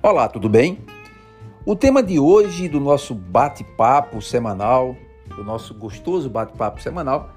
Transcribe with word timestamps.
Olá, 0.00 0.28
tudo 0.28 0.48
bem? 0.48 0.78
O 1.66 1.74
tema 1.74 2.04
de 2.04 2.20
hoje 2.20 2.68
do 2.68 2.78
nosso 2.78 3.16
bate-papo 3.16 4.22
semanal, 4.22 4.94
do 5.34 5.42
nosso 5.42 5.74
gostoso 5.74 6.30
bate-papo 6.30 6.80
semanal, 6.80 7.30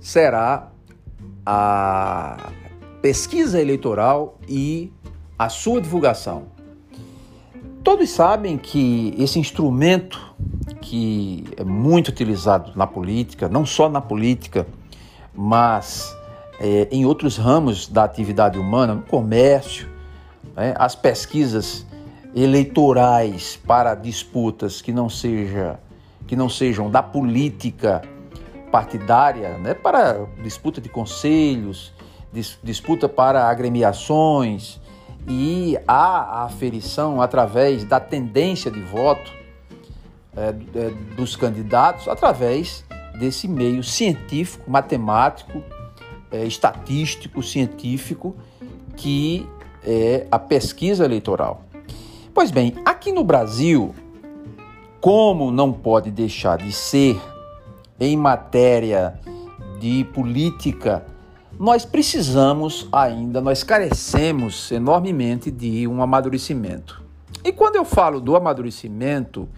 será 0.00 0.68
a 1.44 2.52
pesquisa 3.02 3.60
eleitoral 3.60 4.38
e 4.48 4.92
a 5.36 5.48
sua 5.48 5.80
divulgação. 5.80 6.44
Todos 7.82 8.08
sabem 8.08 8.56
que 8.56 9.12
esse 9.18 9.40
instrumento 9.40 10.32
que 10.80 11.42
é 11.56 11.64
muito 11.64 12.08
utilizado 12.08 12.70
na 12.76 12.86
política, 12.86 13.48
não 13.48 13.66
só 13.66 13.88
na 13.88 14.00
política, 14.00 14.64
mas 15.34 16.16
é, 16.60 16.86
em 16.92 17.04
outros 17.04 17.36
ramos 17.36 17.88
da 17.88 18.04
atividade 18.04 18.60
humana, 18.60 18.94
no 18.94 19.02
comércio, 19.02 19.88
né, 20.54 20.72
as 20.78 20.94
pesquisas 20.94 21.84
eleitorais 22.36 23.58
para 23.66 23.94
disputas 23.94 24.82
que 24.82 24.92
não, 24.92 25.08
seja, 25.08 25.80
que 26.26 26.36
não 26.36 26.50
sejam 26.50 26.90
da 26.90 27.02
política 27.02 28.02
partidária, 28.70 29.56
né, 29.56 29.72
para 29.72 30.26
disputa 30.42 30.78
de 30.78 30.90
conselhos, 30.90 31.94
dis, 32.30 32.58
disputa 32.62 33.08
para 33.08 33.48
agremiações 33.48 34.78
e 35.26 35.78
a 35.88 36.44
aferição 36.44 37.22
através 37.22 37.84
da 37.84 37.98
tendência 37.98 38.70
de 38.70 38.82
voto 38.82 39.32
é, 40.36 40.48
é, 40.74 40.90
dos 41.16 41.36
candidatos 41.36 42.06
através 42.06 42.84
desse 43.18 43.48
meio 43.48 43.82
científico, 43.82 44.70
matemático, 44.70 45.62
é, 46.30 46.44
estatístico, 46.44 47.42
científico 47.42 48.36
que 48.94 49.48
é 49.82 50.26
a 50.30 50.38
pesquisa 50.38 51.04
eleitoral. 51.04 51.65
Pois 52.36 52.50
bem, 52.50 52.74
aqui 52.84 53.12
no 53.12 53.24
Brasil, 53.24 53.94
como 55.00 55.50
não 55.50 55.72
pode 55.72 56.10
deixar 56.10 56.58
de 56.58 56.70
ser 56.70 57.18
em 57.98 58.14
matéria 58.14 59.18
de 59.80 60.04
política, 60.12 61.02
nós 61.58 61.86
precisamos 61.86 62.86
ainda, 62.92 63.40
nós 63.40 63.62
carecemos 63.62 64.70
enormemente 64.70 65.50
de 65.50 65.88
um 65.88 66.02
amadurecimento. 66.02 67.02
E 67.42 67.50
quando 67.50 67.76
eu 67.76 67.86
falo 67.86 68.20
do 68.20 68.36
amadurecimento, 68.36 69.48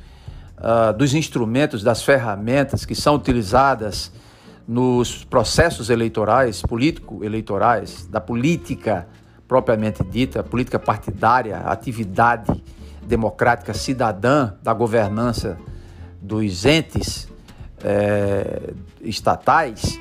uh, 0.56 0.96
dos 0.96 1.14
instrumentos, 1.14 1.82
das 1.82 2.04
ferramentas 2.04 2.84
que 2.84 2.94
são 2.94 3.16
utilizadas 3.16 4.12
nos 4.68 5.24
processos 5.24 5.90
eleitorais, 5.90 6.62
político-eleitorais, 6.62 8.06
da 8.06 8.20
política 8.20 9.08
propriamente 9.48 10.04
dita, 10.04 10.44
política 10.44 10.78
partidária, 10.78 11.56
atividade 11.60 12.62
democrática 13.02 13.72
cidadã 13.72 14.52
da 14.62 14.74
governança 14.74 15.58
dos 16.20 16.66
entes 16.66 17.26
é, 17.82 18.74
estatais, 19.00 19.98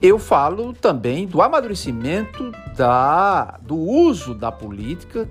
eu 0.00 0.18
falo 0.18 0.72
também 0.72 1.26
do 1.26 1.42
amadurecimento 1.42 2.52
da, 2.76 3.58
do 3.60 3.76
uso 3.76 4.32
da 4.32 4.52
política 4.52 5.28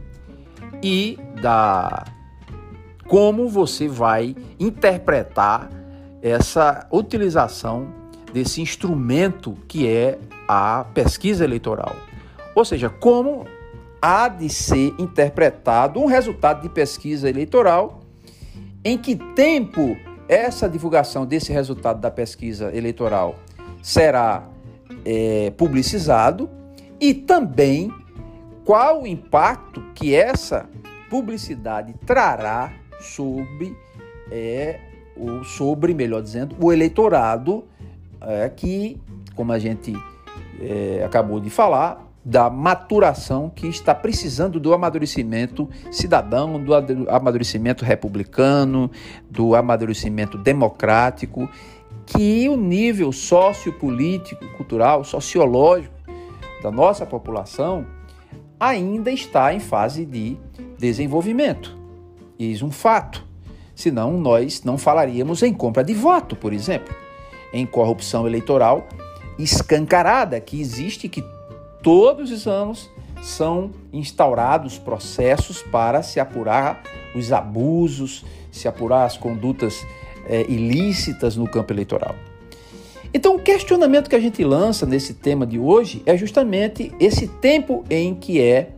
e 0.84 1.18
da 1.42 2.04
como 3.08 3.48
você 3.48 3.88
vai 3.88 4.36
interpretar 4.60 5.70
essa 6.22 6.86
utilização 6.92 7.88
desse 8.34 8.62
instrumento 8.62 9.58
que 9.66 9.88
é 9.88 10.20
a 10.46 10.86
pesquisa 10.94 11.46
eleitoral. 11.46 11.96
Ou 12.58 12.66
seja, 12.66 12.90
como 12.90 13.46
há 14.02 14.28
de 14.28 14.50
ser 14.50 14.92
interpretado 14.98 16.00
um 16.00 16.08
resultado 16.08 16.64
de 16.64 16.70
pesquisa 16.70 17.30
eleitoral, 17.30 18.00
em 18.84 18.98
que 18.98 19.16
tempo 19.16 19.96
essa 20.28 20.68
divulgação 20.68 21.24
desse 21.24 21.54
resultado 21.54 22.02
da 22.02 22.10
pesquisa 22.10 22.76
eleitoral 22.76 23.36
será 23.84 24.50
é, 25.06 25.52
publicizado 25.52 26.50
e 27.00 27.14
também 27.14 27.94
qual 28.66 29.04
o 29.04 29.08
impacto 29.08 29.80
que 29.94 30.16
essa 30.16 30.68
publicidade 31.12 31.94
trará 32.08 32.74
sobre, 33.00 33.78
é, 34.32 34.80
o, 35.16 35.44
sobre 35.44 35.94
melhor 35.94 36.24
dizendo, 36.24 36.56
o 36.60 36.74
eleitorado 36.74 37.66
é, 38.20 38.50
que, 38.50 39.00
como 39.36 39.52
a 39.52 39.60
gente 39.60 39.94
é, 40.60 41.04
acabou 41.06 41.40
de 41.40 41.52
falar, 41.52 42.07
da 42.28 42.50
maturação 42.50 43.50
que 43.50 43.68
está 43.68 43.96
precisando 43.96 44.60
do 44.60 44.74
amadurecimento 44.74 45.70
cidadão, 45.90 46.62
do 46.62 46.74
amadurecimento 47.10 47.86
republicano, 47.86 48.92
do 49.32 49.56
amadurecimento 49.56 50.38
democrático, 50.38 51.50
que 52.06 52.50
o 52.50 52.58
nível 52.58 53.14
sociopolítico, 53.14 54.46
cultural, 54.58 55.06
sociológico 55.06 55.96
da 56.62 56.70
nossa 56.70 57.06
população 57.06 57.86
ainda 58.60 59.10
está 59.10 59.54
em 59.54 59.62
fase 59.62 60.06
de 60.06 60.38
desenvolvimento. 60.78 61.78
Isso 62.38 62.66
é 62.66 62.68
um 62.68 62.72
fato. 62.72 63.26
Senão 63.74 64.20
nós 64.20 64.66
não 64.66 64.78
falaríamos 64.78 65.44
em 65.44 65.54
compra 65.54 65.82
de 65.82 65.94
voto, 65.94 66.36
por 66.36 66.52
exemplo, 66.52 66.94
em 67.54 67.66
corrupção 67.66 68.28
eleitoral 68.28 68.86
escancarada 69.40 70.42
que 70.42 70.60
existe 70.60 71.08
que 71.08 71.24
todos 71.82 72.32
os 72.32 72.48
anos 72.48 72.90
são 73.22 73.72
instaurados 73.92 74.78
processos 74.78 75.62
para 75.62 76.02
se 76.02 76.20
apurar 76.20 76.82
os 77.16 77.32
abusos, 77.32 78.24
se 78.52 78.68
apurar 78.68 79.06
as 79.06 79.18
condutas 79.18 79.86
é, 80.28 80.42
ilícitas 80.44 81.36
no 81.36 81.48
campo 81.48 81.74
eleitoral. 81.74 82.16
Então, 83.14 83.36
o 83.36 83.40
questionamento 83.40 84.10
que 84.10 84.16
a 84.16 84.20
gente 84.20 84.44
lança 84.44 84.86
nesse 84.86 85.14
tema 85.14 85.46
de 85.46 85.58
hoje 85.58 86.04
é 86.06 86.18
justamente 86.18 86.94
esse 87.00 87.28
tempo 87.28 87.84
em 87.90 88.14
que 88.14 88.42
é 88.42 88.70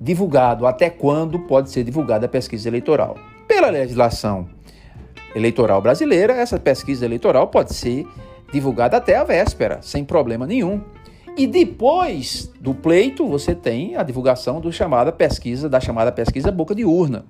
divulgado, 0.00 0.66
até 0.66 0.90
quando 0.90 1.38
pode 1.40 1.70
ser 1.70 1.84
divulgada 1.84 2.26
a 2.26 2.28
pesquisa 2.28 2.68
eleitoral. 2.68 3.16
Pela 3.46 3.70
legislação 3.70 4.48
eleitoral 5.34 5.80
brasileira, 5.80 6.32
essa 6.32 6.58
pesquisa 6.58 7.04
eleitoral 7.04 7.48
pode 7.48 7.74
ser 7.74 8.06
divulgada 8.52 8.96
até 8.96 9.16
a 9.16 9.24
véspera, 9.24 9.80
sem 9.82 10.04
problema 10.04 10.46
nenhum. 10.46 10.80
E 11.36 11.46
depois 11.46 12.50
do 12.58 12.74
pleito, 12.74 13.28
você 13.28 13.54
tem 13.54 13.94
a 13.94 14.02
divulgação 14.02 14.58
do 14.58 14.72
chamada 14.72 15.12
pesquisa, 15.12 15.68
da 15.68 15.78
chamada 15.78 16.10
pesquisa 16.10 16.50
boca 16.50 16.74
de 16.74 16.84
urna. 16.84 17.26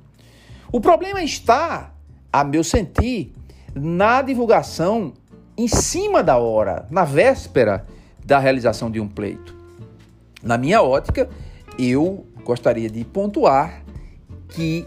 O 0.71 0.81
problema 0.81 1.21
está, 1.23 1.93
a 2.33 2.45
meu 2.45 2.63
sentir, 2.63 3.33
na 3.75 4.23
divulgação 4.23 5.13
em 5.57 5.67
cima 5.67 6.23
da 6.23 6.37
hora, 6.37 6.87
na 6.89 7.05
véspera 7.05 7.85
da 8.25 8.39
realização 8.39 8.91
de 8.91 9.01
um 9.01 9.09
pleito. 9.09 9.57
Na 10.41 10.57
minha 10.57 10.83
ótica, 10.83 11.29
eu 11.77 12.25
gostaria 12.45 12.89
de 12.89 13.05
pontuar 13.05 13.83
que, 14.49 14.87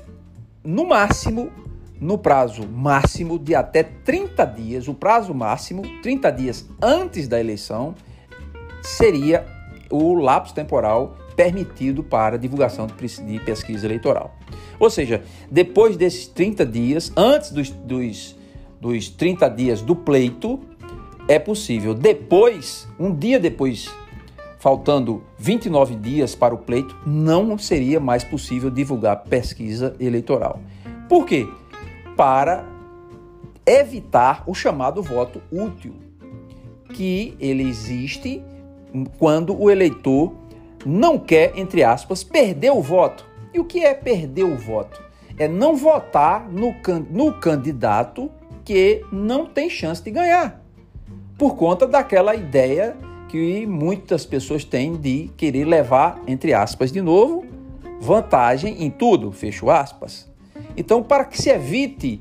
no 0.64 0.88
máximo, 0.88 1.52
no 2.00 2.18
prazo 2.18 2.66
máximo 2.66 3.38
de 3.38 3.54
até 3.54 3.84
30 3.84 4.46
dias, 4.46 4.88
o 4.88 4.94
prazo 4.94 5.34
máximo, 5.34 5.82
30 6.02 6.32
dias 6.32 6.66
antes 6.82 7.28
da 7.28 7.38
eleição, 7.38 7.96
seria 8.82 9.46
o 9.90 10.14
lapso 10.14 10.54
temporal 10.54 11.18
permitido 11.36 12.04
para 12.04 12.38
divulgação 12.38 12.86
de 12.86 13.40
pesquisa 13.40 13.86
eleitoral. 13.86 14.36
Ou 14.80 14.90
seja, 14.90 15.24
depois 15.50 15.98
desses 15.98 16.28
30 16.28 16.66
dias, 16.66 17.12
antes 17.16 17.52
dos, 17.52 17.70
dos, 17.70 18.36
dos 18.80 19.10
30 19.10 19.50
dias 19.50 19.82
do 19.82 19.96
pleito, 19.96 20.60
é 21.28 21.40
possível. 21.40 21.94
Depois, 21.94 22.88
um 23.00 23.14
dia 23.16 23.40
depois, 23.40 23.88
faltando 24.58 25.24
29 25.38 25.96
dias 25.96 26.36
para 26.36 26.54
o 26.54 26.58
pleito, 26.58 26.96
não 27.06 27.58
seria 27.58 28.00
mais 28.00 28.24
possível 28.24 28.70
divulgar 28.70 29.24
pesquisa 29.24 29.96
eleitoral. 30.00 30.60
Por 31.08 31.26
quê? 31.26 31.48
Para 32.18 32.66
evitar 33.66 34.44
o 34.48 34.54
chamado 34.54 35.02
voto 35.04 35.42
útil, 35.52 35.94
que 36.94 37.36
ele 37.40 37.64
existe 37.64 38.44
quando 39.18 39.60
o 39.60 39.70
eleitor 39.70 40.34
não 40.86 41.18
quer, 41.18 41.58
entre 41.58 41.84
aspas, 41.84 42.24
perder 42.24 42.72
o 42.72 42.82
voto. 42.82 43.26
E 43.54 43.60
o 43.60 43.66
que 43.66 43.84
é 43.84 43.94
perder 43.94 44.44
o 44.44 44.56
voto? 44.56 45.02
É 45.38 45.48
não 45.48 45.76
votar 45.76 46.50
no, 46.50 46.76
no 47.10 47.34
candidato 47.34 48.30
que 48.64 49.04
não 49.12 49.46
tem 49.46 49.70
chance 49.70 50.04
de 50.04 50.12
ganhar, 50.12 50.62
por 51.38 51.56
conta 51.56 51.88
daquela 51.88 52.36
ideia 52.36 52.96
que 53.30 53.66
muitas 53.66 54.26
pessoas 54.26 54.64
têm 54.64 54.96
de 54.96 55.30
querer 55.38 55.66
levar, 55.66 56.22
entre 56.28 56.54
aspas, 56.54 56.92
de 56.92 57.02
novo, 57.02 57.46
vantagem 58.00 58.84
em 58.84 58.90
tudo, 58.90 59.32
fecho 59.32 59.70
aspas. 59.70 60.30
Então, 60.76 61.02
para 61.02 61.26
que 61.26 61.42
se 61.42 61.50
evite 61.50 62.20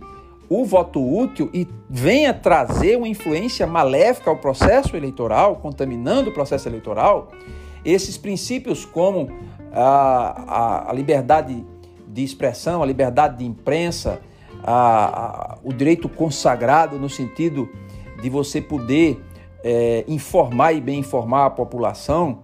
o 0.49 0.65
voto 0.65 1.01
útil 1.01 1.51
e 1.53 1.69
venha 1.89 2.33
trazer 2.33 2.97
uma 2.97 3.09
influência 3.09 3.67
maléfica 3.67 4.31
ao 4.31 4.37
processo 4.37 4.97
eleitoral, 4.97 5.57
contaminando 5.57 6.31
o 6.31 6.33
processo 6.33 6.69
eleitoral, 6.69 7.29
esses 7.85 8.17
princípios 8.17 8.85
como 8.85 9.31
a, 9.73 10.45
a, 10.47 10.91
a 10.91 10.93
liberdade 10.93 11.65
de 12.07 12.25
expressão, 12.25 12.83
a 12.83 12.87
liberdade 12.87 13.39
de 13.39 13.45
imprensa, 13.45 14.21
a, 14.65 15.55
a, 15.55 15.59
o 15.63 15.73
direito 15.73 16.09
consagrado 16.09 16.99
no 16.99 17.09
sentido 17.09 17.69
de 18.21 18.29
você 18.29 18.61
poder 18.61 19.23
é, 19.63 20.05
informar 20.09 20.73
e 20.73 20.81
bem 20.81 20.99
informar 20.99 21.47
a 21.47 21.51
população, 21.51 22.41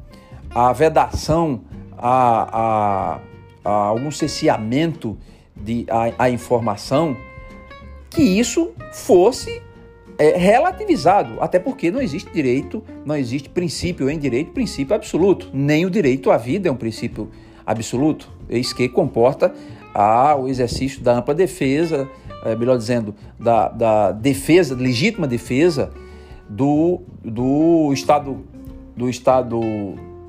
a 0.51 0.73
vedação, 0.73 1.63
a, 1.97 2.49
a, 2.53 3.21
a 3.65 3.73
algum 3.87 4.11
cesseamento 4.11 5.19
de 5.57 5.87
a, 5.89 6.25
a 6.25 6.31
informação, 6.31 7.17
que 8.15 8.23
isso 8.23 8.73
fosse 8.93 9.61
é, 10.19 10.37
relativizado, 10.37 11.41
até 11.41 11.59
porque 11.59 11.91
não 11.91 12.01
existe 12.01 12.33
direito, 12.33 12.83
não 13.05 13.17
existe 13.17 13.49
princípio 13.49 14.09
em 14.09 14.19
direito, 14.19 14.53
princípio 14.53 14.95
absoluto. 14.95 15.51
Nem 15.53 15.85
o 15.85 15.91
direito 15.91 16.31
à 16.31 16.37
vida 16.37 16.69
é 16.69 16.73
um 16.73 16.77
princípio 16.77 17.31
absoluto. 17.67 18.31
Eis 18.49 18.73
que 18.73 18.89
comporta 18.89 19.53
a, 19.93 20.37
o 20.37 20.49
exercício 20.49 21.03
da 21.03 21.19
ampla 21.19 21.35
defesa, 21.35 22.09
é, 22.45 22.55
melhor 22.55 22.79
dizendo, 22.79 23.15
da, 23.39 23.69
da 23.69 24.13
defesa, 24.13 24.75
legítima 24.75 25.27
defesa 25.27 25.93
do, 26.49 27.03
do 27.25 27.93
Estado, 27.93 28.45
do 28.97 29.09
Estado 29.09 29.61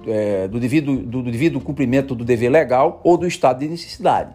é, 0.07 0.47
do, 0.47 0.59
devido, 0.59 0.97
do, 0.97 1.21
do 1.21 1.31
devido 1.31 1.59
cumprimento 1.59 2.15
do 2.15 2.23
dever 2.23 2.49
legal 2.49 3.01
ou 3.03 3.17
do 3.17 3.27
estado 3.27 3.59
de 3.59 3.67
necessidade. 3.67 4.33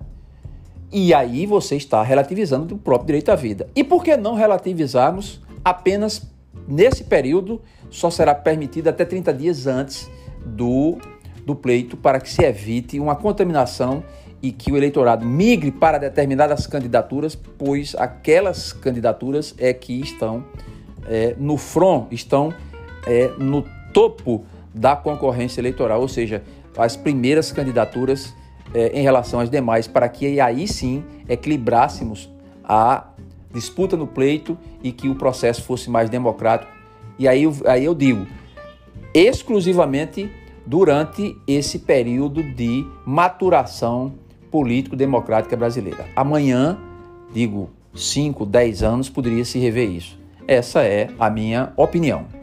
E 0.93 1.15
aí 1.15 1.47
você 1.47 1.77
está 1.77 2.03
relativizando 2.03 2.75
o 2.75 2.79
próprio 2.79 3.09
direito 3.09 3.31
à 3.31 3.37
vida. 3.37 3.69
E 3.77 3.85
por 3.85 4.03
que 4.03 4.17
não 4.17 4.35
relativizarmos 4.35 5.41
apenas 5.65 6.23
nesse 6.67 7.05
período? 7.05 7.61
Só 7.91 8.11
será 8.11 8.35
permitido 8.35 8.89
até 8.89 9.05
30 9.05 9.33
dias 9.33 9.67
antes 9.67 10.11
do, 10.45 10.99
do 11.47 11.55
pleito 11.55 11.97
para 11.97 12.19
que 12.21 12.29
se 12.29 12.45
evite 12.45 12.99
uma 12.99 13.15
contaminação 13.15 14.03
e 14.43 14.51
que 14.51 14.73
o 14.73 14.77
eleitorado 14.77 15.25
migre 15.25 15.71
para 15.71 15.99
determinadas 15.99 16.67
candidaturas, 16.67 17.35
pois 17.37 17.95
aquelas 17.97 18.73
candidaturas 18.73 19.55
é 19.59 19.73
que 19.73 20.01
estão 20.01 20.45
é, 21.07 21.35
no 21.39 21.57
front, 21.57 22.11
estão 22.11 22.53
é, 23.07 23.29
no 23.39 23.65
topo 23.93 24.45
da 24.75 24.97
concorrência 24.97 25.61
eleitoral, 25.61 26.01
ou 26.01 26.09
seja, 26.09 26.43
as 26.77 26.97
primeiras 26.97 27.53
candidaturas 27.53 28.35
é, 28.75 28.99
em 28.99 29.03
relação 29.03 29.41
às 29.41 29.51
demais, 29.51 29.87
para 29.87 30.09
que 30.09 30.41
aí 30.41 30.67
sim 30.67 31.05
equilibrássemos 31.29 32.31
a 32.65 33.09
disputa 33.53 33.97
no 33.97 34.07
pleito 34.07 34.57
e 34.83 34.93
que 34.93 35.09
o 35.09 35.15
processo 35.15 35.63
fosse 35.63 35.91
mais 35.91 36.09
democrático. 36.09 36.71
E 37.19 37.27
aí, 37.27 37.45
aí 37.67 37.85
eu 37.85 37.95
digo, 37.95 38.27
exclusivamente 39.13 40.31
durante 40.65 41.37
esse 41.47 41.81
período 41.81 42.43
de 42.43 42.87
maturação 43.05 44.15
político-democrática 44.51 45.57
brasileira. 45.57 46.07
Amanhã, 46.15 46.79
digo, 47.33 47.71
5, 47.95 48.47
10 48.47 48.83
anos, 48.83 49.09
poderia 49.09 49.45
se 49.45 49.59
rever 49.59 49.91
isso. 49.91 50.19
Essa 50.47 50.83
é 50.83 51.09
a 51.19 51.29
minha 51.29 51.73
opinião. 51.77 52.40